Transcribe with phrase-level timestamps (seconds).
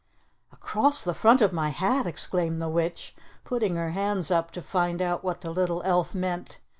[0.51, 4.99] "Across the front of my hat!" exclaimed the witch, putting her hands up to find
[4.99, 6.57] out what the little elf meant.